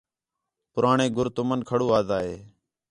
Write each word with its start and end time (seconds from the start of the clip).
پُراݨے 0.73 1.07
گُر 1.15 1.27
تُمن 1.35 1.59
کھڑو 1.67 1.87
آدا 1.99 2.17
ہے 2.25 2.35